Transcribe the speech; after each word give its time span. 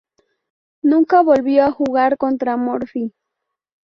Nunca 0.81 1.21
volvió 1.21 1.63
a 1.63 1.71
jugar 1.71 2.17
contra 2.17 2.57
Morphy. 2.57 3.13